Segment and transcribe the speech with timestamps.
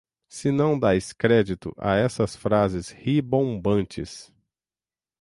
[0.27, 4.33] Se não dais crédito a essas frases ribombantes